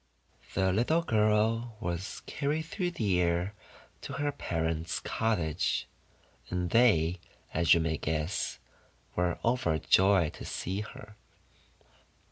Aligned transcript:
The 0.55 0.73
little 0.73 1.03
girl 1.03 1.77
was 1.79 2.23
carried 2.25 2.63
through 2.63 2.89
the 2.89 3.19
air 3.21 3.53
to 4.01 4.13
her 4.13 4.31
parent's 4.31 4.99
cottage; 4.99 5.87
and 6.49 6.71
they, 6.71 7.19
as 7.53 7.75
you 7.75 7.81
may 7.81 7.97
guess, 7.99 8.57
were 9.15 9.37
overjoyed 9.45 10.33
to 10.33 10.43
see 10.43 10.79
her. 10.81 11.17